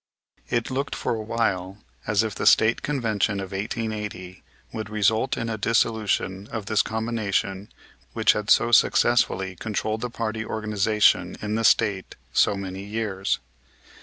It 0.49 0.71
looked 0.71 0.95
for 0.95 1.13
a 1.13 1.21
while 1.21 1.77
as 2.07 2.23
if 2.23 2.33
the 2.33 2.47
State 2.47 2.81
Convention 2.81 3.39
of 3.39 3.51
1880 3.51 4.41
would 4.73 4.89
result 4.89 5.37
in 5.37 5.47
a 5.47 5.59
dissolution 5.59 6.47
of 6.51 6.65
this 6.65 6.81
combination 6.81 7.71
which 8.13 8.33
had 8.33 8.49
so 8.49 8.71
successfully 8.71 9.55
controlled 9.55 10.01
the 10.01 10.09
party 10.09 10.43
organization 10.43 11.37
in 11.39 11.53
the 11.53 11.63
State 11.63 12.15
so 12.33 12.55
many 12.55 12.83
years. 12.83 13.37